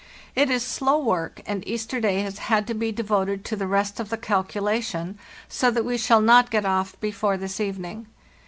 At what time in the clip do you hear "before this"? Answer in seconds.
6.99-7.59